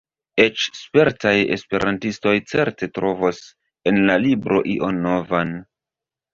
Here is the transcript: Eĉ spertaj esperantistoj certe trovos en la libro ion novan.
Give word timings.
Eĉ 0.43 0.61
spertaj 0.77 1.33
esperantistoj 1.57 2.33
certe 2.53 2.91
trovos 2.97 3.45
en 3.93 4.03
la 4.09 4.19
libro 4.27 4.67
ion 4.77 5.01
novan. 5.09 5.57